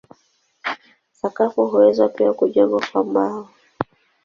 [1.11, 3.49] Sakafu huweza pia kujengwa kwa mbao.